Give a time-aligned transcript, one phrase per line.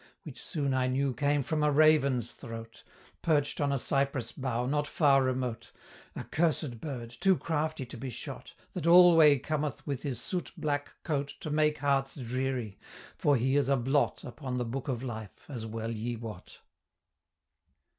[0.23, 2.83] Which soon I knew came from a raven's throat,
[3.21, 5.71] Perch'd on a cypress bough not far remote,
[6.15, 10.91] A cursed bird, too crafty to be shot, That alway cometh with his soot black
[11.03, 12.79] coat To make hearts dreary:
[13.15, 16.61] for he is a blot Upon the book of life, as well ye wot!